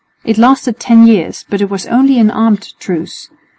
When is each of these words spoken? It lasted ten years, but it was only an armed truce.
It 0.25 0.39
lasted 0.39 0.79
ten 0.79 1.05
years, 1.05 1.45
but 1.47 1.61
it 1.61 1.69
was 1.69 1.85
only 1.85 2.17
an 2.17 2.31
armed 2.31 2.73
truce. 2.79 3.29